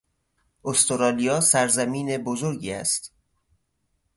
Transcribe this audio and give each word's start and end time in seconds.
استرالیا 0.65 1.41
سرزمین 1.41 2.17
بزرگی 2.17 2.71
است. 2.73 3.13